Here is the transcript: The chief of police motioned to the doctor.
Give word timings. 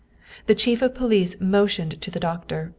The 0.47 0.55
chief 0.55 0.81
of 0.81 0.95
police 0.95 1.39
motioned 1.39 2.01
to 2.01 2.09
the 2.09 2.19
doctor. 2.19 2.69